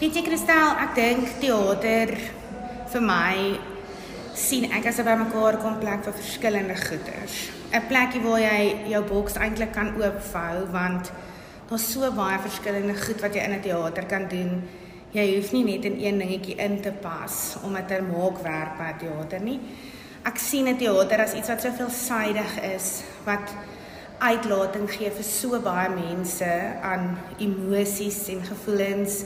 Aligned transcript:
Weet 0.00 0.14
jy 0.16 0.20
Kristel, 0.24 0.70
ek 0.80 0.94
dink 0.96 1.26
teater 1.42 2.14
vir 2.88 3.02
my 3.04 3.34
sien 4.32 4.62
ek 4.72 4.86
as 4.88 4.96
'n 4.96 5.04
bymekaar 5.04 5.58
kom 5.60 5.76
plek 5.76 6.00
vir 6.06 6.14
verskillende 6.16 6.76
goeders. 6.88 7.34
'n 7.68 7.84
Plekie 7.84 8.22
waar 8.24 8.40
jy 8.40 8.88
jou 8.92 9.02
boks 9.04 9.36
eintlik 9.36 9.74
kan 9.74 9.92
oopvou 10.00 10.72
want 10.72 11.12
daar's 11.68 11.92
so 11.92 12.00
baie 12.12 12.38
verskillende 12.38 12.96
goed 12.96 13.20
wat 13.20 13.34
jy 13.34 13.44
in 13.44 13.52
'n 13.52 13.60
teater 13.60 14.06
kan 14.06 14.26
doen. 14.28 14.62
Jy 15.12 15.36
hoef 15.36 15.52
nie 15.52 15.64
net 15.64 15.84
in 15.84 16.00
een 16.00 16.18
dingetjie 16.18 16.56
in 16.56 16.80
te 16.80 16.92
pas 16.92 17.56
om 17.62 17.74
dit 17.74 17.88
te 17.88 18.00
maak 18.00 18.42
werk 18.42 18.78
by 18.78 18.92
teater 19.04 19.40
nie. 19.40 19.60
Ek 20.24 20.38
sien 20.38 20.66
'n 20.66 20.78
teater 20.78 21.20
as 21.20 21.34
iets 21.34 21.48
wat 21.48 21.60
so 21.60 21.70
veelsidig 21.70 22.62
is 22.74 23.02
wat 23.26 23.52
uitlating 24.18 24.90
gee 24.90 25.10
vir 25.10 25.24
so 25.24 25.60
baie 25.60 25.90
mense 25.90 26.50
aan 26.82 27.18
emosies 27.38 28.28
en 28.28 28.42
gevoelens 28.42 29.24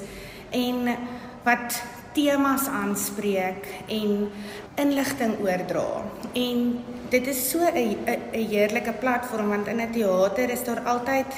en 0.54 0.96
wat 1.44 1.82
temas 2.14 2.66
aanspreek 2.70 3.66
en 3.90 4.30
inligting 4.80 5.38
oordra. 5.42 6.04
En 6.32 6.84
dit 7.10 7.26
is 7.26 7.50
so 7.50 7.58
'n 7.58 7.98
'n 8.06 8.46
heerlike 8.50 8.92
platform 8.92 9.48
want 9.48 9.66
in 9.66 9.80
'n 9.80 9.92
teater 9.92 10.50
is 10.50 10.64
daar 10.64 10.80
altyd 10.80 11.30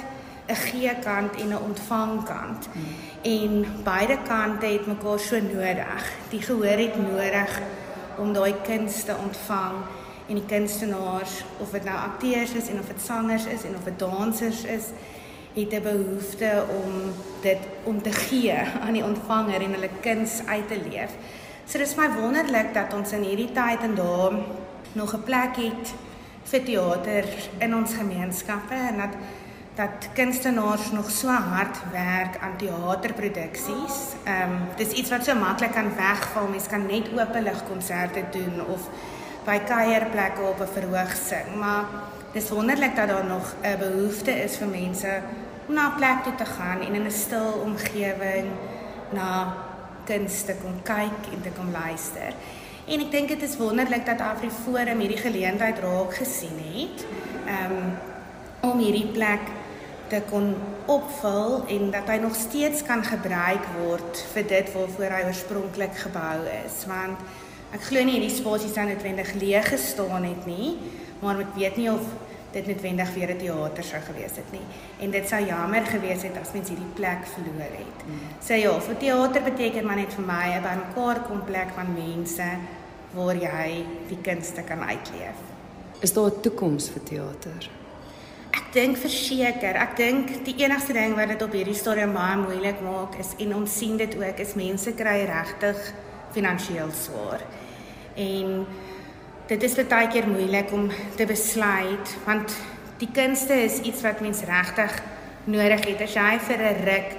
'n 0.47 0.55
gee 0.55 0.95
kant 1.01 1.33
en 1.41 1.49
'n 1.49 1.65
ontvang 1.69 2.25
kant. 2.25 2.69
Hmm. 2.73 2.85
En 3.23 3.67
beide 3.85 4.19
kante 4.29 4.67
het 4.67 4.87
mekaar 4.87 5.19
so 5.19 5.37
nodig. 5.41 6.13
Die 6.29 6.43
gehoor 6.43 6.79
het 6.79 6.97
nodig 6.97 7.61
om 8.19 8.33
daai 8.33 8.55
kuns 8.63 9.05
te 9.05 9.15
ontvang 9.25 9.75
en 10.29 10.35
die 10.35 10.47
kunstenaars 10.47 11.45
of 11.59 11.71
dit 11.71 11.85
nou 11.85 11.97
akteurs 11.97 12.53
is 12.53 12.69
en 12.69 12.79
of 12.79 12.87
dit 12.87 13.01
sangers 13.05 13.47
is 13.47 13.65
en 13.65 13.75
of 13.77 13.85
dit 13.85 13.99
dansers 13.99 14.65
is 14.65 14.85
het 15.57 15.73
'n 15.73 15.83
behoefte 15.83 16.65
om 16.69 17.13
dit 17.41 17.59
om 17.83 18.03
te 18.03 18.13
gee 18.13 18.59
aan 18.81 18.93
die 18.93 19.05
ontvanger 19.05 19.61
en 19.61 19.73
hulle 19.73 19.91
kuns 20.01 20.41
uit 20.47 20.69
te 20.69 20.79
leef. 20.91 21.11
So 21.65 21.79
dis 21.79 21.95
my 21.95 22.09
wonderlik 22.21 22.75
dat 22.75 22.95
ons 22.95 23.13
in 23.13 23.23
hierdie 23.23 23.53
tyd 23.53 23.81
en 23.83 23.95
dae 23.95 24.43
nog 24.93 25.15
'n 25.15 25.23
plek 25.23 25.57
het 25.57 25.95
vir 26.45 26.65
teater 26.65 27.25
in 27.59 27.75
ons 27.75 27.95
gemeenskappe 27.95 28.75
en 28.75 28.97
dat 28.97 29.15
dat 29.77 30.09
kunstenaars 30.13 30.91
nog 30.91 31.11
so 31.11 31.29
hard 31.29 31.77
werk 31.93 32.39
aan 32.41 32.57
teaterproduksies. 32.57 33.97
Ehm 34.25 34.43
um, 34.43 34.59
dis 34.77 34.91
iets 34.91 35.11
wat 35.11 35.25
so 35.25 35.35
maklik 35.35 35.73
kan 35.73 35.95
wegval. 35.97 36.49
Mens 36.49 36.67
kan 36.67 36.87
net 36.87 37.09
openlig 37.13 37.63
konserte 37.69 38.25
doen 38.31 38.67
of 38.67 38.89
by 39.45 39.59
kuierplekke 39.59 40.41
op 40.41 40.61
'n 40.61 40.73
verhoog 40.73 41.13
sing, 41.29 41.57
maar 41.59 41.85
dis 42.33 42.49
wonderlik 42.49 42.97
dat 42.97 43.09
daar 43.09 43.25
nog 43.25 43.55
'n 43.63 43.79
behoefte 43.79 44.31
is 44.31 44.57
vir 44.57 44.69
mense 44.69 45.21
om 45.69 45.75
na 45.75 45.89
'n 45.89 45.97
plek 45.97 46.23
toe 46.23 46.35
te 46.35 46.45
gaan 46.45 46.81
en 46.81 46.95
in 46.95 47.07
'n 47.07 47.11
stil 47.11 47.53
omgewing 47.65 48.49
na 49.13 49.55
kuns 50.05 50.43
te 50.43 50.55
kom 50.63 50.83
kyk 50.83 51.23
en 51.33 51.41
te 51.43 51.51
kom 51.57 51.71
luister. 51.71 52.33
En 52.87 53.01
ek 53.01 53.11
dink 53.11 53.29
dit 53.29 53.43
is 53.43 53.57
wonderlik 53.57 54.07
dat 54.07 54.21
AfriForum 54.21 54.99
hierdie 54.99 55.25
geleentheid 55.29 55.79
raak 55.79 56.15
gesien 56.15 56.59
het. 56.75 57.07
Um, 57.47 57.99
om 58.61 58.79
hierdie 58.79 59.09
plek 59.15 59.51
te 60.11 60.21
kon 60.31 60.55
opvul 60.91 61.65
en 61.73 61.91
dat 61.91 62.07
hy 62.11 62.19
nog 62.23 62.37
steeds 62.39 62.85
kan 62.87 63.03
gebruik 63.05 63.65
word 63.79 64.23
vir 64.35 64.47
dit 64.53 64.71
waarvoor 64.75 65.15
hy 65.17 65.25
oorspronklik 65.27 65.99
gebou 66.05 66.37
is. 66.65 66.85
Want 66.87 67.19
ek 67.75 67.89
glo 67.89 68.05
nie 68.07 68.19
hierdie 68.19 68.35
spasie 68.35 68.71
sou 68.71 68.87
noodwendig 68.87 69.33
leeg 69.41 69.67
gestaan 69.73 70.29
het 70.29 70.47
nie, 70.47 70.77
maar 71.23 71.43
ek 71.43 71.57
weet 71.59 71.81
nie 71.81 71.91
of 71.91 72.07
dit 72.57 72.67
noodwendig 72.71 73.15
weer 73.15 73.31
'n 73.35 73.39
teater 73.39 73.85
sou 73.85 74.01
gewees 74.03 74.37
het 74.41 74.51
nie. 74.53 74.67
En 75.05 75.11
dit 75.11 75.29
sou 75.29 75.41
jammer 75.45 75.85
gewees 75.87 76.23
het 76.23 76.37
as 76.41 76.53
mens 76.53 76.69
hierdie 76.69 76.95
plek 76.95 77.23
verloor 77.35 77.73
het. 77.83 77.99
Mm. 78.07 78.19
So 78.41 78.55
ja, 78.55 78.81
vir 78.81 78.97
teater 78.97 79.43
beteken 79.43 79.87
maar 79.87 79.97
net 79.97 80.15
vir 80.15 80.25
my 80.25 80.47
'n 80.57 80.63
bymekaar 80.63 81.21
kom 81.29 81.45
plek 81.45 81.71
van 81.75 81.93
mense 81.93 82.49
waar 83.13 83.37
jy 83.37 83.85
die 84.09 84.21
kunste 84.23 84.63
kan 84.63 84.81
uitleef. 84.81 85.39
Is 86.01 86.13
daar 86.13 86.31
'n 86.31 86.41
toekoms 86.41 86.89
vir 86.89 87.03
teater? 87.03 87.71
Ek 88.51 88.73
dink 88.73 88.97
verseker. 88.97 89.75
Ek 89.77 89.97
dink 89.97 90.45
die 90.45 90.55
enigste 90.65 90.93
ding 90.93 91.15
wat 91.15 91.29
dit 91.29 91.43
op 91.43 91.53
hierdie 91.53 91.75
stadium 91.75 92.13
baie 92.13 92.37
moeilik 92.37 92.81
maak 92.81 93.19
is 93.19 93.35
en 93.39 93.55
ons 93.55 93.79
sien 93.79 93.97
dit 93.97 94.17
ook 94.17 94.39
is 94.39 94.55
mense 94.55 94.93
kry 94.93 95.25
regtig 95.25 95.93
finansiëel 96.33 96.91
swaar. 96.93 97.41
En 98.15 98.67
dit 99.47 99.63
is 99.63 99.75
baie 99.75 100.09
keer 100.09 100.29
moeilik 100.29 100.73
om 100.73 100.91
te 101.17 101.27
besluit 101.27 102.17
want 102.25 102.57
die 102.99 103.11
kunste 103.13 103.55
is 103.55 103.81
iets 103.81 104.03
wat 104.03 104.21
mens 104.21 104.43
regtig 104.43 105.03
nodig 105.45 105.85
het 105.87 106.01
as 106.03 106.15
jy 106.15 106.39
vir 106.49 106.59
'n 106.63 106.85
ruk 106.85 107.17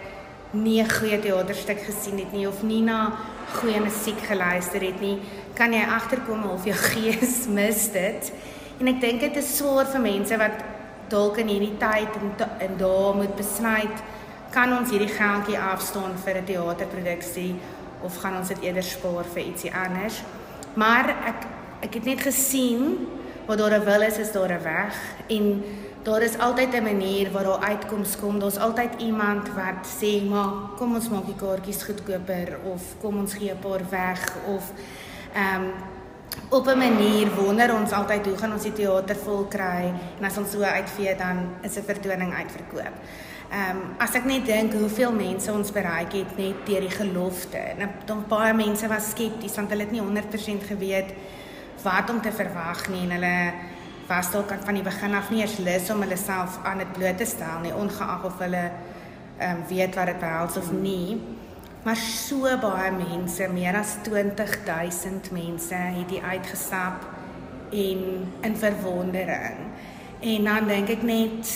nie 0.52 0.82
'n 0.82 0.90
goeie 0.90 1.20
teaterstuk 1.20 1.80
gesien 1.80 2.20
het 2.20 2.32
nie 2.32 2.48
of 2.48 2.64
nie 2.64 2.82
na 2.82 3.18
goeie 3.60 3.80
musiek 3.80 4.20
geluister 4.20 4.82
het 4.82 5.00
nie, 5.02 5.20
kan 5.56 5.74
jy 5.74 5.84
agterkom 5.84 6.44
of 6.44 6.66
jou 6.66 6.76
gees 6.94 7.48
mis 7.48 7.92
dit. 7.92 8.32
En 8.80 8.88
ek 8.88 9.02
dink 9.02 9.20
dit 9.20 9.38
is 9.38 9.58
swaar 9.58 9.86
vir 9.86 10.02
mense 10.02 10.38
wat 10.38 10.64
dalk 11.10 11.38
in 11.38 11.48
hierdie 11.48 11.78
tyd 11.80 12.16
en 12.20 12.34
en 12.60 12.78
daar 12.78 13.16
moet 13.16 13.36
besluit 13.36 14.04
kan 14.52 14.72
ons 14.78 14.90
hierdie 14.92 15.12
geldjie 15.12 15.60
afstaan 15.60 16.18
vir 16.24 16.38
'n 16.38 16.46
teaterproduksie 16.46 17.56
of 18.04 18.18
gaan 18.22 18.38
ons 18.38 18.48
dit 18.48 18.62
eerder 18.62 18.84
spaar 18.84 19.26
vir 19.34 19.44
ietsie 19.44 19.74
anders. 19.74 20.24
Maar 20.76 21.10
ek 21.10 21.57
ek 21.82 21.94
het 21.94 22.06
net 22.06 22.22
gesien 22.22 23.08
waar 23.46 23.58
daar 23.58 23.80
'n 23.80 23.84
wil 23.84 24.02
is, 24.02 24.18
is 24.18 24.32
daar 24.32 24.52
'n 24.52 24.64
weg 24.64 24.96
en 25.28 25.64
daar 26.04 26.22
is 26.22 26.38
altyd 26.38 26.74
'n 26.74 26.84
manier 26.84 27.32
waar 27.32 27.44
daar 27.44 27.60
uitkoms 27.60 28.18
kom. 28.18 28.40
Daar's 28.40 28.58
altyd 28.58 28.92
iemand 28.98 29.48
wat 29.54 29.88
sê, 30.00 30.30
"Maar 30.30 30.50
kom 30.78 30.96
ons 30.96 31.10
maak 31.10 31.26
die 31.26 31.36
kaartjies 31.36 31.84
goedkoper 31.84 32.58
of 32.64 32.82
kom 33.02 33.18
ons 33.18 33.34
gee 33.34 33.52
'n 33.52 33.60
paar 33.60 33.90
weg 33.90 34.36
of 34.56 34.72
ehm 35.34 35.62
um, 35.62 35.72
op 36.50 36.68
'n 36.68 36.78
manier 36.78 37.36
wonder 37.36 37.74
ons 37.74 37.92
altyd 37.92 38.26
hoe 38.26 38.38
gaan 38.38 38.54
ons 38.54 38.64
die 38.64 38.74
teater 38.74 39.16
vol 39.16 39.46
kry 39.46 39.94
en 40.20 40.26
as 40.26 40.38
ons 40.38 40.52
so 40.52 40.62
uitvee 40.62 41.16
dan 41.16 41.50
is 41.62 41.76
'n 41.78 41.84
vertoning 41.84 42.34
uitverkoop. 42.34 42.94
Ehm 43.52 43.78
um, 43.78 43.82
as 43.98 44.14
ek 44.14 44.26
net 44.26 44.46
dink 44.46 44.74
hoeveel 44.74 45.12
mense 45.12 45.52
ons 45.52 45.72
bereik 45.72 46.14
het 46.14 46.38
net 46.38 46.66
deur 46.66 46.80
die 46.80 46.90
gelofte. 46.90 47.60
Dan 48.06 48.26
baie 48.28 48.54
mense 48.54 48.88
was 48.88 49.10
skepties 49.10 49.56
want 49.56 49.70
hulle 49.70 49.84
het 49.84 49.92
nie 49.92 50.02
100% 50.02 50.64
geweet 50.68 51.14
wat 51.88 52.12
om 52.14 52.22
te 52.22 52.36
verwag 52.36 52.86
nie 52.92 53.06
en 53.08 53.16
hulle 53.18 53.38
was 54.08 54.32
dalk 54.32 54.54
van 54.64 54.78
die 54.80 54.86
begin 54.86 55.16
af 55.16 55.32
nie 55.32 55.42
eens 55.44 55.58
lus 55.64 55.90
om 55.92 56.04
hulle 56.04 56.20
self 56.20 56.60
aan 56.68 56.84
dit 56.84 56.94
bloot 56.96 57.18
te 57.20 57.28
stel 57.28 57.64
nie 57.64 57.76
ongeag 57.76 58.28
of 58.28 58.40
hulle 58.44 58.68
ehm 59.38 59.60
um, 59.60 59.66
weet 59.70 59.96
wat 59.96 60.10
dit 60.10 60.20
behels 60.20 60.58
of 60.58 60.72
nie. 60.72 61.20
Maar 61.86 61.96
so 61.96 62.50
baie 62.62 62.92
mense, 62.92 63.48
meer 63.54 63.76
as 63.78 63.98
20000 64.04 65.30
mense 65.32 65.76
het 65.76 66.10
hier 66.10 66.24
uitgestap 66.24 67.06
en 67.72 68.02
in 68.42 68.58
verwondering. 68.58 69.60
En 70.20 70.50
dan 70.50 70.68
dink 70.68 70.90
ek 70.90 71.06
net 71.06 71.52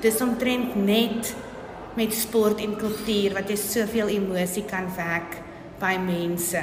dis 0.00 0.20
omtrent 0.22 0.76
net 0.78 1.34
met 1.96 2.14
sport 2.14 2.62
en 2.62 2.76
kultuur 2.78 3.34
wat 3.34 3.50
jy 3.50 3.56
soveel 3.58 4.14
emosie 4.14 4.64
kan 4.68 4.86
wek 4.96 5.40
by 5.80 5.96
mense 6.00 6.62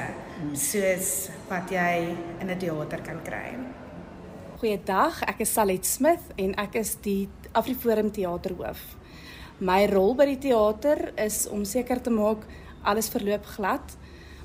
soos 0.58 1.10
wat 1.50 1.70
jy 1.72 2.16
in 2.42 2.50
'n 2.50 2.58
teater 2.58 3.02
kan 3.02 3.22
kry. 3.24 3.54
Goeiedag, 4.58 5.22
ek 5.28 5.42
is 5.42 5.54
Salet 5.54 5.86
Smith 5.86 6.34
en 6.38 6.56
ek 6.56 6.76
is 6.76 6.96
die 6.96 7.30
Afriforum 7.54 8.12
teaterhoof. 8.12 8.98
My 9.60 9.86
rol 9.86 10.16
by 10.16 10.26
die 10.26 10.40
teater 10.50 11.14
is 11.18 11.48
om 11.48 11.66
seker 11.66 12.02
te 12.02 12.10
maak 12.10 12.46
alles 12.84 13.10
verloop 13.10 13.46
glad. 13.46 13.98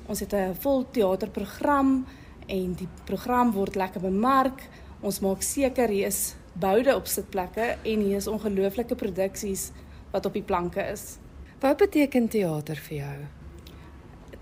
Ons 0.07 0.19
het 0.19 0.33
'n 0.33 0.53
vol 0.53 0.85
teaterprogram 0.91 2.05
en 2.47 2.73
die 2.73 2.89
program 3.05 3.51
word 3.51 3.75
lekker 3.75 4.01
bemark. 4.01 4.61
Ons 5.01 5.19
maak 5.19 5.41
seker 5.41 5.87
hier 5.87 6.07
is 6.07 6.35
boude 6.53 6.95
op 6.95 7.07
sitplekke 7.07 7.77
en 7.83 7.99
hier 8.01 8.17
is 8.17 8.27
ongelooflike 8.27 8.95
produksies 8.95 9.71
wat 10.11 10.25
op 10.25 10.33
die 10.33 10.43
planke 10.43 10.81
is. 10.91 11.17
Wat 11.59 11.77
beteken 11.77 12.27
teater 12.27 12.75
vir 12.75 12.97
jou? 12.97 13.38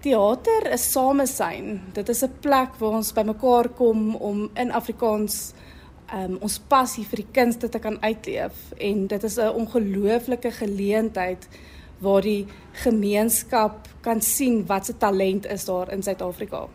Theater 0.01 0.67
is 0.71 0.91
samesyn. 0.91 1.81
Dit 1.94 2.09
is 2.09 2.23
'n 2.23 2.33
plek 2.41 2.75
waar 2.79 2.91
ons 2.91 3.13
bymekaar 3.13 3.69
kom 3.69 4.15
om 4.15 4.49
in 4.53 4.71
Afrikaans 4.71 5.53
um, 6.13 6.38
ons 6.41 6.59
passie 6.59 7.05
vir 7.05 7.23
die 7.23 7.31
kunste 7.31 7.69
te 7.69 7.79
kan 7.79 7.97
uitleef 8.01 8.71
en 8.77 9.07
dit 9.07 9.23
is 9.23 9.38
'n 9.38 9.55
ongelooflike 9.61 10.51
geleentheid 10.51 11.47
waar 11.99 12.21
die 12.21 12.45
gemeenskap 12.83 13.88
kan 14.01 14.21
sien 14.21 14.65
wat 14.65 14.85
se 14.85 14.97
talent 14.97 15.45
is 15.45 15.65
daar 15.65 15.91
in 15.91 16.03
Suid-Afrika. 16.03 16.67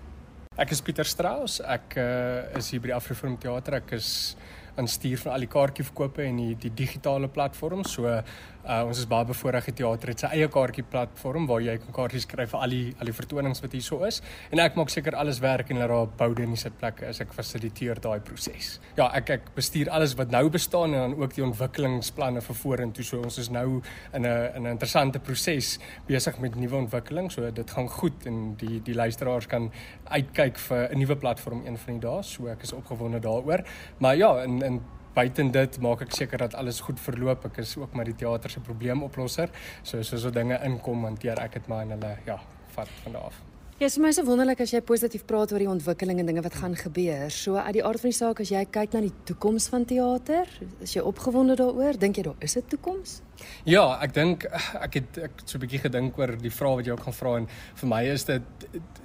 Ek 0.56 0.70
is 0.70 0.80
Pieter 0.80 1.04
Strauss. 1.04 1.60
Ek 1.60 1.96
uh, 1.96 2.56
is 2.56 2.70
hier 2.70 2.80
by 2.80 2.86
die 2.90 2.94
Afriforum 2.94 3.38
Theater. 3.38 3.74
Ek 3.74 3.92
is 3.92 4.36
aan 4.76 4.88
stuur 4.88 5.18
van 5.18 5.32
al 5.32 5.44
die 5.44 5.52
kaartjieverkope 5.52 6.22
en 6.22 6.36
die 6.36 6.56
die 6.56 6.74
digitale 6.74 7.28
platform. 7.28 7.84
So 7.84 8.22
Uh 8.62 8.84
ons 8.86 9.00
is 9.02 9.08
baie 9.10 9.26
bevoorreg 9.26 9.66
die 9.72 9.72
teater 9.80 10.12
het 10.12 10.20
sy 10.22 10.28
eie 10.36 10.46
kaartjie 10.52 10.84
platform 10.86 11.48
waar 11.50 11.58
jy 11.64 11.72
kan 11.82 11.94
kaartjies 11.96 12.28
kry 12.30 12.44
vir 12.46 12.60
al 12.62 12.70
die 12.70 12.82
al 12.94 13.08
die 13.10 13.14
vertonings 13.16 13.58
wat 13.64 13.72
hier 13.74 13.82
so 13.82 14.06
is. 14.06 14.20
En 14.54 14.60
ek 14.62 14.76
maak 14.78 14.92
seker 14.92 15.16
alles 15.18 15.40
werk 15.42 15.72
en 15.74 15.80
dat 15.82 15.90
daar 15.90 16.06
boude 16.20 16.44
in 16.46 16.54
die 16.54 16.60
sitplekke 16.60 17.08
is. 17.10 17.18
Ek 17.24 17.34
fasiliteer 17.34 17.98
daai 18.04 18.20
proses. 18.22 18.76
Ja, 18.94 19.08
ek 19.18 19.32
ek 19.34 19.48
bestuur 19.56 19.90
alles 19.90 20.14
wat 20.20 20.30
nou 20.30 20.44
bestaan 20.54 20.94
en 20.94 21.02
dan 21.08 21.16
ook 21.18 21.34
die 21.34 21.42
ontwikkelingsplanne 21.42 22.44
vir 22.46 22.58
vorentoe. 22.60 23.06
So 23.08 23.24
ons 23.26 23.40
is 23.42 23.50
nou 23.50 23.80
in 24.14 24.22
'n 24.22 24.54
in 24.54 24.62
'n 24.62 24.70
interessante 24.76 25.18
proses 25.18 25.80
besig 26.06 26.38
met 26.38 26.54
nuwe 26.54 26.76
ontwikkeling. 26.76 27.32
So 27.32 27.50
dit 27.50 27.70
gaan 27.70 27.88
goed 27.88 28.26
en 28.26 28.54
die 28.54 28.80
die 28.80 28.94
luisteraars 28.94 29.48
kan 29.48 29.72
uitkyk 30.06 30.58
vir 30.58 30.88
'n 30.92 30.98
nuwe 30.98 31.16
platform 31.16 31.66
een 31.66 31.78
van 31.78 31.98
die 31.98 32.08
dae. 32.08 32.22
So 32.22 32.46
ek 32.46 32.62
is 32.62 32.72
opgewonde 32.72 33.18
daaroor. 33.18 33.64
Maar 33.98 34.16
ja, 34.16 34.46
in 34.62 34.72
in 34.72 34.80
buiten 35.14 35.52
dit 35.52 35.78
maak 35.84 36.06
ek 36.06 36.14
seker 36.16 36.38
dat 36.46 36.54
alles 36.56 36.80
goed 36.80 37.00
verloop. 37.00 37.44
Ek 37.50 37.62
is 37.62 37.76
ook 37.76 37.92
maar 37.92 38.08
die 38.08 38.16
teater 38.16 38.50
se 38.50 38.60
probleemoplosser. 38.64 39.52
So 39.82 40.02
so 40.02 40.16
so 40.16 40.30
dinge 40.30 40.58
inkom 40.64 41.04
hanteer 41.04 41.40
ek 41.42 41.60
dit 41.60 41.68
maar 41.68 41.84
en 41.86 41.96
hulle 41.96 42.16
ja, 42.26 42.38
vat 42.76 42.88
van 43.04 43.18
daar 43.18 43.32
af. 43.32 43.40
Ja, 43.80 43.88
vir 43.90 44.02
my 44.04 44.10
is 44.12 44.20
wonderlik 44.22 44.60
as 44.62 44.70
jy 44.70 44.78
positief 44.86 45.24
praat 45.26 45.52
oor 45.52 45.58
die 45.58 45.70
ontwikkeling 45.70 46.20
en 46.22 46.28
dinge 46.28 46.42
wat 46.44 46.54
gaan 46.54 46.76
gebeur. 46.78 47.32
So 47.34 47.56
uit 47.58 47.74
die 47.74 47.84
aard 47.84 48.00
van 48.00 48.12
die 48.12 48.16
saak 48.16 48.40
as 48.44 48.52
jy 48.52 48.62
kyk 48.70 48.92
na 48.94 49.00
die 49.02 49.14
toekoms 49.26 49.66
van 49.72 49.84
teater, 49.90 50.46
is 50.84 50.94
jy 50.94 51.02
opgewonde 51.02 51.56
daaroor? 51.58 51.98
Dink 51.98 52.20
jy 52.20 52.22
daar 52.28 52.38
is 52.46 52.56
'n 52.56 52.62
toekoms? 52.68 53.20
Ja, 53.64 53.98
ek 54.02 54.14
dink 54.14 54.46
ek 54.86 54.94
het 54.98 55.18
ek 55.18 55.42
het 55.42 55.48
so 55.48 55.58
'n 55.58 55.62
bietjie 55.64 55.82
gedink 55.84 56.18
oor 56.18 56.36
die 56.36 56.50
vraag 56.50 56.76
wat 56.80 56.86
jy 56.86 56.92
ook 56.92 57.04
gaan 57.06 57.18
vra 57.18 57.36
en 57.36 57.46
vir 57.80 57.88
my 57.88 58.02
is 58.12 58.24
dit 58.24 58.42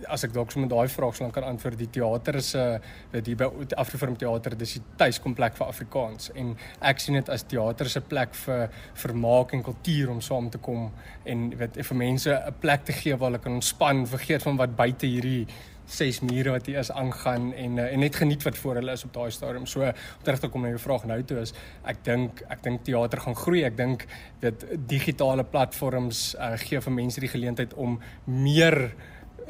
as 0.08 0.24
ek 0.24 0.34
dalk 0.34 0.52
sommer 0.52 0.70
daai 0.70 0.88
vraag 0.88 1.16
sou 1.16 1.30
kan 1.32 1.44
antwoord, 1.44 1.78
die 1.78 1.90
teater 1.90 2.36
is 2.36 2.56
'n 2.56 2.80
weet 3.12 3.28
jy 3.28 3.36
by 3.36 3.48
Afriforum 3.78 4.18
teater, 4.18 4.58
dis 4.58 4.74
die 4.74 4.84
tuiskomplek 4.98 5.56
vir 5.58 5.68
Afrikaans 5.68 6.32
en 6.36 6.56
ek 6.82 7.00
sien 7.00 7.16
dit 7.16 7.30
as 7.30 7.44
teater 7.44 7.90
se 7.90 8.02
plek 8.02 8.36
vir 8.36 8.70
vermaak 8.94 9.54
en 9.54 9.64
kultuur 9.64 10.10
om 10.10 10.22
saam 10.22 10.50
te 10.50 10.58
kom 10.58 10.92
en 11.26 11.50
weet 11.58 11.86
vir 11.86 11.98
mense 11.98 12.30
'n 12.30 12.54
plek 12.60 12.86
te 12.86 12.94
gee 12.94 13.16
waar 13.16 13.32
hulle 13.32 13.40
kan 13.44 13.54
ontspan, 13.54 14.08
vergeet 14.08 14.44
van 14.44 14.58
wat 14.58 14.76
buite 14.76 15.06
hierdie 15.06 15.48
ses 15.88 16.20
mure 16.22 16.52
wat 16.52 16.68
hier 16.68 16.80
is 16.80 16.92
aangaan 16.92 17.52
en 17.54 17.78
uh, 17.80 17.88
en 17.94 18.00
net 18.04 18.16
geniet 18.16 18.44
wat 18.44 18.58
voor 18.58 18.82
hulle 18.82 18.92
is 18.92 19.04
op 19.08 19.14
daai 19.16 19.32
stadium. 19.32 19.66
So 19.66 19.82
om 19.88 20.24
terug 20.24 20.40
te 20.40 20.52
kom 20.52 20.62
na 20.62 20.74
jou 20.74 20.82
vraag 20.84 21.06
nou 21.08 21.20
toe 21.24 21.40
is 21.42 21.54
ek 21.88 22.04
dink 22.06 22.44
ek 22.52 22.64
dink 22.64 22.84
teater 22.88 23.24
gaan 23.24 23.36
groei. 23.36 23.64
Ek 23.68 23.78
dink 23.78 24.06
dat 24.44 24.66
digitale 24.90 25.44
platforms 25.48 26.34
uh, 26.36 26.56
gee 26.62 26.82
vir 26.82 26.98
mense 27.02 27.24
die 27.24 27.32
geleentheid 27.32 27.74
om 27.74 28.00
meer 28.26 28.92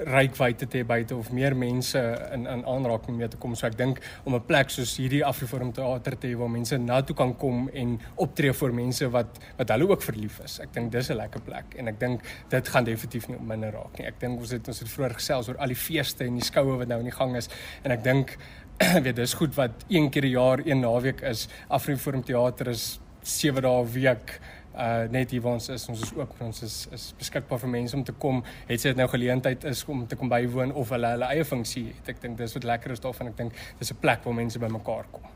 rykwyte 0.05 0.67
te 0.67 0.79
hê 0.79 0.85
buite 0.85 1.15
of 1.15 1.31
meer 1.33 1.55
mense 1.55 1.99
in 2.33 2.45
in 2.47 2.63
aanraking 2.65 3.17
mee 3.17 3.27
te 3.27 3.37
kom. 3.37 3.55
So 3.55 3.67
ek 3.67 3.77
dink 3.77 3.99
om 4.25 4.35
'n 4.35 4.45
plek 4.45 4.69
soos 4.69 4.97
hierdie 4.97 5.23
Afriforum 5.25 5.71
teater 5.73 6.17
te 6.17 6.27
hê 6.27 6.37
waar 6.37 6.49
mense 6.49 6.77
na 6.77 7.01
toe 7.01 7.15
kan 7.15 7.35
kom 7.37 7.69
en 7.73 7.99
optree 8.15 8.53
vir 8.53 8.73
mense 8.73 9.09
wat 9.09 9.39
wat 9.57 9.69
hulle 9.69 9.89
ook 9.89 10.01
verlief 10.01 10.39
is. 10.43 10.59
Ek 10.59 10.73
dink 10.73 10.91
dis 10.91 11.09
'n 11.09 11.17
lekker 11.17 11.41
plek 11.41 11.75
en 11.77 11.87
ek 11.87 11.99
dink 11.99 12.21
dit 12.49 12.67
gaan 12.67 12.83
definitief 12.83 13.27
nie 13.29 13.37
minder 13.39 13.71
raak 13.71 13.97
nie. 13.99 14.07
Ek 14.07 14.19
dink 14.19 14.39
ons 14.39 14.51
het 14.51 14.67
ons 14.67 14.79
het 14.79 14.89
vroeër 14.89 15.13
gesels 15.13 15.49
oor 15.49 15.57
al 15.57 15.67
die 15.67 15.75
feeste 15.75 16.25
en 16.25 16.35
die 16.35 16.45
skoue 16.45 16.77
wat 16.77 16.87
nou 16.87 16.99
in 16.99 17.05
die 17.05 17.17
gang 17.17 17.35
is 17.35 17.49
en 17.83 17.91
ek 17.91 18.03
dink 18.03 18.37
weet 19.03 19.15
dis 19.15 19.33
goed 19.33 19.55
wat 19.55 19.85
een 19.89 20.09
keer 20.09 20.25
'n 20.25 20.29
jaar 20.29 20.59
een 20.65 20.79
naweek 20.79 21.21
is. 21.21 21.47
Afriforum 21.69 22.23
teater 22.23 22.67
is 22.67 22.99
7 23.21 23.61
dae 23.61 23.81
'n 23.81 23.91
week 23.91 24.39
uh 24.77 25.07
net 25.11 25.31
hier 25.31 25.41
waar 25.41 25.57
ons 25.57 25.69
is 25.69 25.87
ons 25.89 26.01
is 26.01 26.13
oop 26.17 26.35
ons 26.41 26.61
is 26.63 26.75
is 26.91 27.07
beskikbaar 27.17 27.59
vir 27.59 27.69
mense 27.69 27.97
om 27.97 28.03
te 28.03 28.13
kom 28.25 28.43
het 28.67 28.81
sy 28.81 28.93
dit 28.93 28.97
nou 29.01 29.07
geleentheid 29.09 29.63
is 29.71 29.85
om 29.87 30.05
te 30.07 30.15
kom 30.15 30.29
bywoon 30.29 30.73
of 30.73 30.93
hulle 30.95 31.15
hulle 31.15 31.31
eie 31.33 31.45
funksie 31.45 31.87
het 31.95 32.13
ek 32.15 32.21
dink 32.21 32.37
dis 32.37 32.53
wat 32.53 32.69
lekker 32.73 32.91
is 32.91 33.03
daarvan 33.03 33.33
ek 33.33 33.37
dink 33.41 33.65
dis 33.79 33.91
'n 33.91 33.99
plek 34.01 34.23
waar 34.25 34.39
mense 34.43 34.59
bymekaar 34.59 35.11
kom 35.11 35.27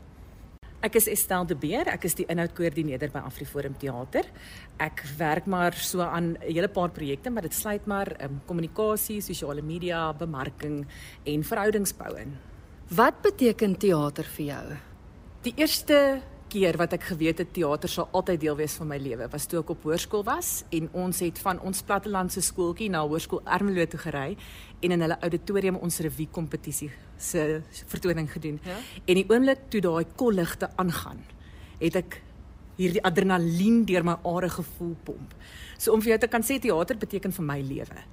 Ek 0.82 0.96
is 0.98 1.06
Estel 1.06 1.44
de 1.46 1.54
Beer, 1.54 1.86
ek 1.86 2.08
is 2.08 2.16
die 2.18 2.24
inhoudkoördineerder 2.26 3.12
by 3.14 3.20
Afriforum 3.22 3.76
Theater. 3.78 4.26
Ek 4.82 5.04
werk 5.14 5.46
maar 5.46 5.76
so 5.78 6.02
aan 6.02 6.34
'n 6.34 6.36
hele 6.42 6.66
paar 6.66 6.90
projekte, 6.90 7.30
maar 7.30 7.42
dit 7.42 7.54
sluit 7.54 7.86
maar 7.86 8.10
um, 8.20 8.40
kommunikasie, 8.46 9.20
sosiale 9.20 9.62
media, 9.62 10.12
bemarking 10.12 10.84
en 11.24 11.44
verhoudingsbou 11.44 12.18
in. 12.18 12.34
Wat 12.90 13.22
beteken 13.22 13.78
teater 13.78 14.24
vir 14.24 14.44
jou? 14.44 14.76
Die 15.42 15.54
eerste 15.56 16.20
keer 16.52 16.76
wat 16.76 16.92
ek 16.96 17.06
geweet 17.08 17.40
het 17.40 17.52
teater 17.56 17.88
sal 17.88 18.08
altyd 18.12 18.42
deel 18.42 18.56
wees 18.58 18.74
van 18.76 18.90
my 18.90 18.98
lewe 19.00 19.28
was 19.32 19.46
toe 19.48 19.62
ek 19.62 19.70
op 19.72 19.86
hoërskool 19.88 20.24
was 20.26 20.50
en 20.76 20.90
ons 21.04 21.22
het 21.24 21.38
van 21.44 21.60
ons 21.64 21.80
plattelandse 21.88 22.42
skooltjie 22.44 22.90
na 22.92 23.00
hoërskool 23.06 23.40
Ermelo 23.56 23.86
toe 23.88 24.00
gery 24.02 24.36
en 24.84 24.96
in 24.96 25.04
hulle 25.06 25.16
auditorium 25.24 25.78
ons 25.80 26.00
revue 26.04 26.28
kompetisie 26.28 26.90
se 27.16 27.62
vertoning 27.88 28.28
gedoen. 28.32 28.58
Ja? 28.66 28.76
En 29.06 29.20
die 29.20 29.24
oomblik 29.30 29.64
toe 29.72 29.80
daai 29.84 30.04
kolligte 30.18 30.68
aangaan, 30.82 31.22
het 31.80 31.96
ek 32.02 32.20
hierdie 32.76 33.04
adrenalien 33.06 33.84
deur 33.88 34.04
my 34.04 34.18
are 34.28 34.50
gevoel 34.52 34.96
pomp. 35.06 35.36
So 35.78 35.94
om 35.94 36.02
vir 36.04 36.16
jou 36.16 36.22
te 36.24 36.32
kan 36.32 36.44
sê 36.44 36.58
teater 36.60 36.98
beteken 36.98 37.32
vir 37.32 37.48
my 37.48 37.60
lewe. 37.62 38.06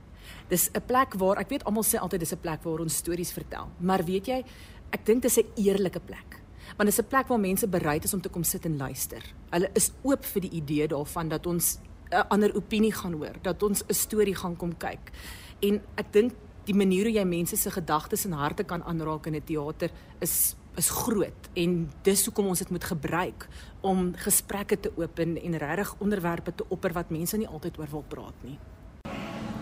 Dis 0.49 0.69
'n 0.73 0.81
plek 0.87 1.15
waar 1.19 1.39
ek 1.39 1.49
weet 1.49 1.65
almal 1.65 1.83
sê 1.83 1.99
altyd 1.99 2.19
dis 2.19 2.33
'n 2.33 2.41
plek 2.41 2.63
waar 2.63 2.79
ons 2.79 2.95
stories 2.95 3.33
vertel, 3.33 3.67
maar 3.79 4.05
weet 4.05 4.27
jy, 4.27 4.43
ek 4.91 5.05
dink 5.05 5.23
dis 5.23 5.37
'n 5.37 5.47
eerlike 5.57 5.99
plek 5.99 6.38
want 6.77 6.89
dit 6.89 6.97
is 6.97 6.99
'n 6.99 7.07
plek 7.07 7.27
waar 7.27 7.39
mense 7.39 7.67
bereid 7.67 8.03
is 8.03 8.13
om 8.13 8.21
te 8.21 8.29
kom 8.29 8.43
sit 8.43 8.65
en 8.65 8.77
luister. 8.77 9.23
Hulle 9.49 9.69
is 9.73 9.91
oop 10.01 10.25
vir 10.25 10.41
die 10.41 10.51
idee 10.51 10.87
daarvan 10.87 11.29
dat 11.29 11.45
ons 11.45 11.79
'n 12.11 12.27
ander 12.29 12.55
opinie 12.55 12.93
gaan 12.93 13.13
hoor, 13.13 13.35
dat 13.41 13.63
ons 13.63 13.83
'n 13.87 13.93
storie 13.93 14.35
gaan 14.35 14.55
kom 14.55 14.77
kyk. 14.77 15.11
En 15.59 15.81
ek 15.95 16.13
dink 16.13 16.33
die 16.65 16.75
manier 16.75 17.03
hoe 17.03 17.13
jy 17.13 17.25
mense 17.25 17.57
se 17.57 17.71
gedagtes 17.71 18.25
en 18.25 18.31
harte 18.31 18.63
kan 18.63 18.83
aanraak 18.83 19.25
in 19.25 19.35
'n 19.35 19.43
teater 19.43 19.89
is 20.19 20.55
is 20.77 20.89
groot 20.89 21.49
en 21.53 21.89
dis 22.03 22.25
hoekom 22.25 22.47
ons 22.47 22.59
dit 22.59 22.69
moet 22.69 22.83
gebruik 22.83 23.47
om 23.81 24.13
gesprekke 24.15 24.79
te 24.79 24.91
open 24.95 25.35
en 25.41 25.57
regtig 25.57 25.95
onderwerpe 25.99 26.55
te 26.55 26.65
opper 26.69 26.93
wat 26.93 27.09
mense 27.09 27.37
nie 27.37 27.47
altyd 27.47 27.79
oor 27.79 27.89
wil 27.91 28.05
praat 28.07 28.43
nie. 28.43 28.57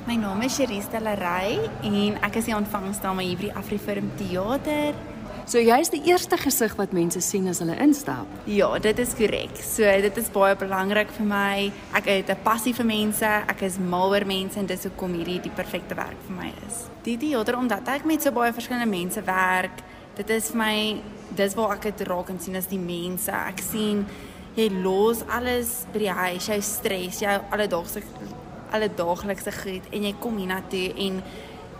My 0.07 0.15
naam 0.15 0.42
is 0.42 0.56
Cherise 0.56 0.92
Delary 0.92 1.57
en 1.83 2.21
ek 2.24 2.36
is 2.36 2.45
die 2.45 2.56
ontvangsdame 2.56 3.24
hier 3.24 3.38
by 3.38 3.50
die 3.50 3.56
Afriforum 3.56 4.12
Theater. 4.15 5.17
So 5.48 5.62
jy's 5.64 5.88
die 5.88 6.02
eerste 6.10 6.36
gesig 6.36 6.74
wat 6.76 6.92
mense 6.92 7.22
sien 7.24 7.46
as 7.48 7.62
hulle 7.64 7.78
instap. 7.80 8.28
Ja, 8.52 8.68
dit 8.84 8.98
is 9.00 9.14
korrek. 9.16 9.54
So 9.64 9.88
dit 10.04 10.18
is 10.20 10.28
baie 10.36 10.58
belangrik 10.60 11.14
vir 11.16 11.30
my. 11.30 11.70
Ek 11.96 12.10
het 12.12 12.30
'n 12.30 12.44
passie 12.44 12.74
vir 12.74 12.86
mense. 12.86 13.24
Ek 13.24 13.62
is 13.62 13.78
mal 13.80 14.12
oor 14.12 14.26
mense 14.26 14.60
en 14.60 14.66
dis 14.66 14.84
hoekom 14.84 15.14
hierdie 15.14 15.40
die 15.40 15.56
perfekte 15.56 15.96
werk 15.96 16.20
vir 16.28 16.36
my 16.36 16.52
is. 16.68 16.90
Die 17.04 17.18
teater 17.18 17.56
omdat 17.58 17.88
ek 17.88 18.04
met 18.04 18.22
so 18.22 18.32
baie 18.32 18.52
verskillende 18.52 18.92
mense 18.92 19.22
werk, 19.24 19.80
dit 20.16 20.30
is 20.30 20.50
vir 20.50 20.58
my 20.58 21.02
dis 21.36 21.56
waar 21.56 21.76
ek 21.76 21.82
dit 21.96 22.08
raak 22.08 22.30
en 22.30 22.40
sien 22.40 22.56
as 22.56 22.68
die 22.68 22.80
mense. 22.80 23.32
Ek 23.32 23.60
sien 23.60 24.06
jy 24.54 24.70
los 24.84 25.24
alles 25.30 25.86
by 25.94 26.00
die 26.00 26.12
huis, 26.12 26.46
jou 26.48 26.62
stres, 26.62 27.20
jou 27.20 27.42
alledaagse 27.52 28.02
alledaaglikse 28.74 29.52
goed 29.64 29.84
en 29.94 30.04
jy 30.04 30.14
kom 30.20 30.38
hier 30.38 30.48
na 30.48 30.62
toe 30.70 30.94
en 30.98 31.24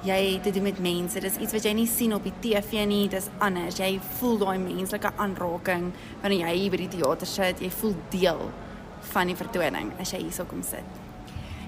jy 0.06 0.40
te 0.44 0.52
doen 0.52 0.68
met 0.68 0.80
mense. 0.80 1.20
Dis 1.20 1.40
iets 1.42 1.56
wat 1.56 1.66
jy 1.66 1.74
nie 1.78 1.88
sien 1.90 2.14
op 2.14 2.24
die 2.28 2.36
TV 2.42 2.86
nie, 2.90 3.08
dis 3.10 3.30
anders. 3.44 3.80
Jy 3.80 3.98
voel 4.20 4.38
daai 4.44 4.58
menslike 4.62 5.12
aanraking 5.18 5.92
wanneer 6.22 6.48
jy 6.48 6.54
hier 6.62 6.72
by 6.74 6.84
die 6.84 6.94
teater 6.98 7.30
sit. 7.30 7.62
Jy 7.64 7.72
voel 7.80 7.98
deel 8.14 8.48
van 9.14 9.30
die 9.32 9.38
vertoning 9.38 9.92
as 10.02 10.14
jy 10.14 10.24
hier 10.26 10.48
kom 10.50 10.64
sit. 10.66 11.04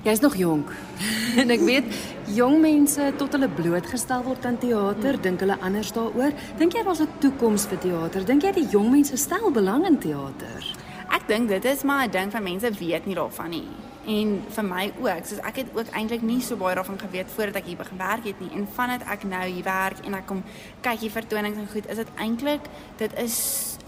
Jy's 0.05 0.21
nog 0.23 0.37
jonk. 0.39 0.71
en 1.41 1.51
ek 1.51 1.65
weet 1.67 1.89
jong 2.31 2.61
mense 2.63 3.09
tot 3.19 3.35
hulle 3.35 3.49
blootgestel 3.51 4.23
word 4.23 4.45
aan 4.47 4.59
teater, 4.61 5.19
dink 5.19 5.43
hulle 5.43 5.59
anders 5.59 5.91
daaroor. 5.95 6.31
Dink 6.61 6.77
jy 6.77 6.85
daar's 6.87 7.03
'n 7.03 7.19
toekoms 7.19 7.67
vir 7.67 7.83
teater? 7.83 8.23
Dink 8.23 8.43
jy 8.43 8.53
die 8.61 8.69
jong 8.71 8.91
mense 8.91 9.17
stel 9.17 9.51
belang 9.51 9.85
in 9.85 9.99
teater? 9.99 10.63
Ek 11.11 11.27
dink 11.27 11.49
dit 11.49 11.65
is 11.65 11.83
maar 11.83 12.07
'n 12.07 12.11
ding 12.11 12.31
van 12.31 12.43
mense 12.43 12.71
weet 12.71 13.05
nie 13.05 13.15
daarvan 13.15 13.49
nie 13.49 13.88
en 14.05 14.35
vir 14.55 14.65
my 14.65 14.85
ook 15.01 15.25
soos 15.27 15.41
ek 15.47 15.61
het 15.63 15.71
ook 15.75 15.91
eintlik 15.97 16.21
nie 16.25 16.39
so 16.41 16.55
baie 16.59 16.75
daarvan 16.75 16.99
geweet 16.99 17.31
voordat 17.35 17.61
ek 17.61 17.69
hier 17.71 17.77
begin 17.77 17.97
werk 17.97 18.25
het 18.25 18.39
nie. 18.39 18.49
En 18.55 18.67
vandat 18.75 19.03
ek 19.11 19.25
nou 19.27 19.43
hier 19.45 19.63
werk 19.63 19.99
en 20.05 20.15
ek 20.17 20.27
kom 20.29 20.43
kyk 20.85 21.03
hier 21.03 21.13
vertonings 21.13 21.57
en 21.57 21.69
goed 21.73 21.89
is 21.89 22.01
dit 22.01 22.13
eintlik 22.17 22.69
dit 23.01 23.15
is 23.21 23.35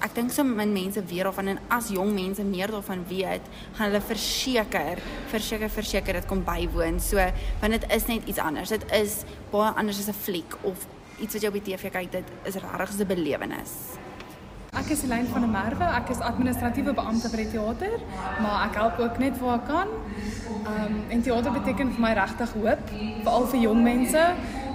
ek 0.01 0.15
dink 0.17 0.33
so 0.33 0.43
min 0.43 0.73
mense 0.73 1.03
weet 1.11 1.23
daarvan 1.27 1.53
en 1.53 1.59
as 1.69 1.91
jong 1.93 2.13
mense 2.13 2.43
meer 2.43 2.73
daarvan 2.73 3.05
weet 3.07 3.49
gaan 3.77 3.87
hulle 3.87 4.01
verseker 4.01 5.01
verseker 5.31 5.69
verseker 5.69 6.19
dit 6.19 6.29
kom 6.29 6.43
bywoon. 6.43 6.99
So 6.99 7.17
want 7.61 7.79
dit 7.79 7.87
is 7.91 8.07
net 8.07 8.27
iets 8.27 8.39
anders. 8.39 8.69
Dit 8.69 8.85
is 8.91 9.23
baie 9.51 9.73
anders 9.75 9.99
as 9.99 10.09
'n 10.09 10.23
fliek 10.27 10.57
of 10.61 10.87
iets 11.19 11.33
wat 11.33 11.41
jy 11.41 11.47
op 11.47 11.59
die 11.59 11.67
TV 11.73 11.91
kyk 11.91 12.11
dit 12.11 12.27
is 12.45 12.55
regtig 12.55 12.99
'n 12.99 13.07
belewenis 13.07 14.01
Ek 14.81 14.89
is 14.89 15.03
Helene 15.05 15.29
van 15.29 15.43
der 15.45 15.49
Merwe. 15.51 15.87
Ek 15.93 16.07
is 16.09 16.21
administratiewe 16.25 16.95
beampte 16.97 17.29
by 17.29 17.43
die 17.43 17.51
teater, 17.51 17.99
maar 18.41 18.63
ek 18.65 18.79
help 18.79 19.01
ook 19.03 19.19
net 19.21 19.37
waar 19.37 19.59
ek 19.59 19.67
kan. 19.67 19.91
Um 20.71 20.95
en 21.13 21.21
teater 21.21 21.53
beteken 21.53 21.91
vir 21.93 22.01
my 22.01 22.15
regtig 22.17 22.55
hoop, 22.57 22.89
veral 23.21 23.45
vir 23.51 23.61
jong 23.67 23.83
mense. 23.85 24.23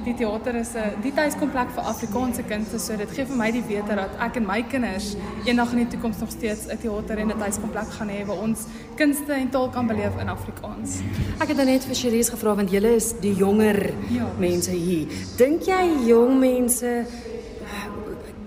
Die 0.07 0.15
teater 0.15 0.61
is 0.61 0.71
'n 0.79 1.03
die 1.03 1.11
tuiskomplek 1.11 1.75
vir 1.75 1.91
Afrikaanse 1.91 2.47
kinders, 2.47 2.87
so 2.87 2.97
dit 2.97 3.11
gee 3.11 3.27
vir 3.27 3.37
my 3.37 3.51
die 3.51 3.65
wete 3.67 3.99
dat 3.99 4.15
ek 4.21 4.37
en 4.37 4.47
my 4.47 4.63
kinders 4.63 5.17
eendag 5.45 5.73
in 5.73 5.83
die 5.83 5.91
toekoms 5.97 6.21
nog 6.23 6.31
steeds 6.31 6.71
'n 6.71 6.79
teater 6.79 7.19
en 7.19 7.29
'n 7.33 7.39
tuiskomplek 7.39 7.91
gaan 7.99 8.09
hê 8.09 8.25
waar 8.27 8.39
ons 8.39 8.67
kunste 8.95 9.33
en 9.33 9.51
taal 9.51 9.69
kan 9.71 9.87
beleef 9.87 10.15
in 10.21 10.29
Afrikaans. 10.29 11.03
Ek 11.41 11.49
het 11.49 11.65
net 11.65 11.85
vir 11.85 11.95
Cherise 11.95 12.31
gevra 12.31 12.55
want 12.55 12.71
julle 12.71 12.95
is 12.95 13.13
die 13.21 13.35
jonger 13.35 13.93
ja. 14.09 14.31
mense 14.39 14.71
hier. 14.71 15.09
Dink 15.37 15.63
jy 15.63 16.07
jong 16.07 16.39
mense 16.39 17.07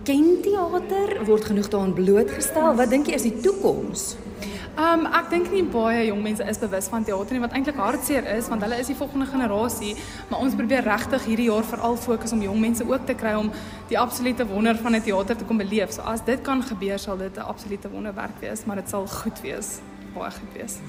ken 0.10 0.40
teater 0.42 1.20
word 1.28 1.46
genoeg 1.46 1.68
daaraan 1.70 1.94
blootgestel. 1.94 2.72
Wat 2.80 2.90
dink 2.90 3.12
jy 3.12 3.18
is 3.20 3.28
die 3.28 3.36
toekoms? 3.44 4.16
Um 4.80 5.04
ek 5.06 5.28
dink 5.30 5.52
nie 5.54 5.62
baie 5.70 6.08
jong 6.08 6.24
mense 6.24 6.48
is 6.50 6.58
bewus 6.62 6.88
van 6.90 7.06
teater 7.06 7.38
nie 7.38 7.44
wat 7.44 7.54
eintlik 7.54 7.78
hartseer 7.78 8.26
is 8.34 8.50
want 8.50 8.66
hulle 8.66 8.80
is 8.82 8.90
die 8.90 8.98
volgende 8.98 9.28
generasie, 9.30 9.94
maar 10.32 10.42
ons 10.42 10.58
probeer 10.58 10.88
regtig 10.88 11.30
hierdie 11.30 11.50
jaar 11.52 11.68
veral 11.76 12.00
fokus 12.00 12.34
om 12.34 12.42
jong 12.42 12.58
mense 12.64 12.90
ook 12.90 13.06
te 13.06 13.18
kry 13.22 13.36
om 13.38 13.54
die 13.92 14.02
absolute 14.02 14.50
wonder 14.50 14.82
van 14.82 14.96
'n 14.96 15.06
teater 15.06 15.38
te 15.38 15.46
kom 15.46 15.62
beleef. 15.62 15.94
So 15.94 16.02
as 16.02 16.26
dit 16.26 16.42
kan 16.42 16.64
gebeur, 16.64 16.98
sal 16.98 17.18
dit 17.18 17.38
'n 17.38 17.46
absolute 17.46 17.90
wonderwerk 17.90 18.42
wees, 18.42 18.66
maar 18.66 18.78
dit 18.82 18.90
sal 18.90 19.06
goed 19.06 19.42
wees. 19.42 19.80
Baie 20.16 20.32
goed 20.32 20.54
wees. 20.58 20.80